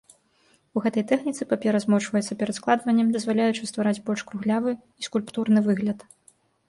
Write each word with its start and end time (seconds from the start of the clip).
У 0.79 0.81
гэтай 0.85 1.03
тэхніцы 1.11 1.45
папера 1.51 1.81
змочваецца 1.83 2.37
перад 2.39 2.55
складваннем, 2.59 3.11
дазваляючы 3.17 3.69
ствараць 3.73 4.03
больш 4.09 4.21
круглявы 4.33 4.71
і 4.79 5.01
скульптурны 5.09 5.59
выгляд. 5.69 5.99